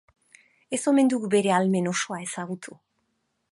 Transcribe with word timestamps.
Ez 0.77 0.79
omen 0.91 1.11
dugu 1.13 1.29
bere 1.35 1.53
ahalmen 1.57 1.89
osoa 1.93 2.19
ezagutu. 2.25 2.77